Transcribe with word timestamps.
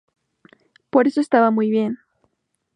Por 0.89 1.05
eso 1.05 1.21
estaba 1.21 1.51
muy 1.51 1.69
bien". 1.69 1.99